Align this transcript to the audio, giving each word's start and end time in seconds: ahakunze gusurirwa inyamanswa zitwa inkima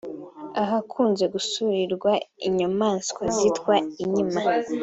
ahakunze 0.63 1.23
gusurirwa 1.33 2.11
inyamanswa 2.47 3.23
zitwa 3.37 3.75
inkima 4.03 4.41